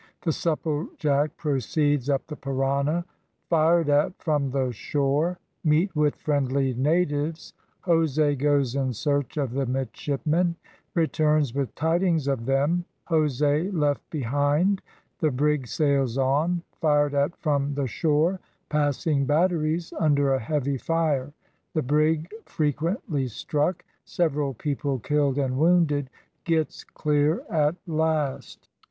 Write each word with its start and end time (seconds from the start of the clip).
THE 0.23 0.31
SUPPLEJACK 0.31 1.37
PROCEEDS 1.37 2.09
UP 2.09 2.25
THE 2.25 2.35
PARANA 2.35 3.05
FIRED 3.49 3.87
AT 3.87 4.17
FROM 4.17 4.49
THE 4.49 4.71
SHORE 4.71 5.37
MEET 5.63 5.95
WITH 5.95 6.15
FRIENDLY 6.15 6.73
NATIVES 6.73 7.53
JOSE 7.85 8.17
GOES 8.35 8.73
IN 8.75 8.93
SEARCH 8.93 9.37
OF 9.37 9.51
THE 9.51 9.67
MIDSHIPMEN 9.67 10.55
RETURNS 10.95 11.53
WITH 11.53 11.75
TIDINGS 11.75 12.27
OF 12.27 12.47
THEM 12.47 12.83
JOSE 13.11 13.41
LEFT 13.73 14.01
BEHIND 14.09 14.81
THE 15.19 15.29
BRIG 15.29 15.67
SAILS 15.67 16.17
ON 16.17 16.63
FIRED 16.79 17.13
AT 17.13 17.35
FROM 17.37 17.75
THE 17.75 17.85
SHORE 17.85 18.39
PASSING 18.69 19.27
BATTERIES 19.27 19.93
UNDER 19.99 20.33
A 20.33 20.39
HEAVY 20.39 20.79
FIRE 20.79 21.31
THE 21.75 21.83
BRIG 21.83 22.27
FREQUENTLY 22.47 23.27
STRUCK 23.27 23.85
SEVERAL 24.05 24.55
PEOPLE 24.55 24.97
KILLED 24.97 25.37
AND 25.37 25.57
WOUNDED 25.59 26.09
GETS 26.43 26.85
CLEAR 26.85 27.43
AT 27.51 27.75
LAST. 27.85 28.67